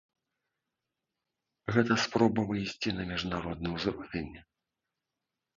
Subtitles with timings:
[1.75, 4.33] Гэта спроба выйсці на міжнародны ўзровень?